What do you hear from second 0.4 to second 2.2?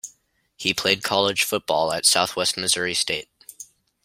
He played college football at